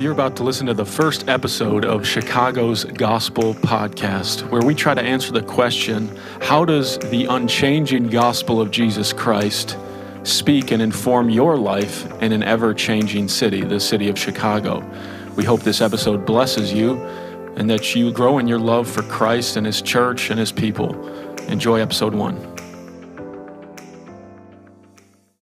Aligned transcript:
You're 0.00 0.12
about 0.12 0.34
to 0.36 0.44
listen 0.44 0.66
to 0.66 0.72
the 0.72 0.86
first 0.86 1.28
episode 1.28 1.84
of 1.84 2.06
Chicago's 2.06 2.84
Gospel 2.84 3.52
Podcast, 3.52 4.48
where 4.50 4.62
we 4.62 4.74
try 4.74 4.94
to 4.94 5.02
answer 5.02 5.30
the 5.30 5.42
question 5.42 6.18
how 6.40 6.64
does 6.64 6.96
the 7.10 7.26
unchanging 7.26 8.06
gospel 8.06 8.62
of 8.62 8.70
Jesus 8.70 9.12
Christ 9.12 9.76
speak 10.22 10.70
and 10.70 10.80
inform 10.80 11.28
your 11.28 11.58
life 11.58 12.10
in 12.22 12.32
an 12.32 12.42
ever 12.42 12.72
changing 12.72 13.28
city, 13.28 13.60
the 13.60 13.78
city 13.78 14.08
of 14.08 14.18
Chicago? 14.18 14.82
We 15.36 15.44
hope 15.44 15.60
this 15.60 15.82
episode 15.82 16.24
blesses 16.24 16.72
you 16.72 16.96
and 17.56 17.68
that 17.68 17.94
you 17.94 18.10
grow 18.10 18.38
in 18.38 18.48
your 18.48 18.58
love 18.58 18.88
for 18.88 19.02
Christ 19.02 19.58
and 19.58 19.66
His 19.66 19.82
church 19.82 20.30
and 20.30 20.40
His 20.40 20.50
people. 20.50 20.94
Enjoy 21.48 21.78
episode 21.78 22.14
one. 22.14 22.49